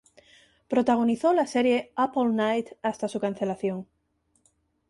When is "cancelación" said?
3.19-3.85